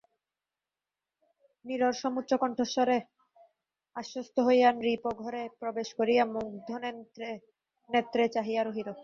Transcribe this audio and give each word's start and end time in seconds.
নীরর 1.65 1.93
সমুচ্চ 2.01 2.31
কণ্ঠস্বরে 2.41 2.97
আশ্বস্ত 3.95 4.35
হইয়া 4.47 4.69
নৃপও 4.79 5.11
ঘরে 5.23 5.41
প্রবেশ 5.61 5.87
করিয়া 5.99 6.23
মুগ্ধনেত্রে 6.35 7.29
চাহিয়া 8.35 8.61
রহিল। 8.63 8.89